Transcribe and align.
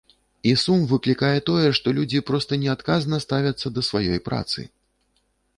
І 0.51 0.53
сум 0.61 0.79
выклікае 0.91 1.39
тое, 1.49 1.67
што 1.79 1.93
людзі 1.99 2.23
проста 2.29 2.61
неадказна 2.63 3.23
ставяцца 3.27 3.67
да 3.77 3.81
сваёй 3.89 4.19
працы. 4.31 4.59